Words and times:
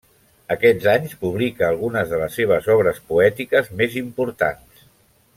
Aquests 0.53 0.85
anys 0.93 1.11
publica 1.25 1.67
algunes 1.67 2.09
de 2.13 2.19
les 2.21 2.37
seves 2.41 2.69
obres 2.77 3.01
poètiques 3.11 3.69
més 3.83 3.99
importants. 4.05 4.83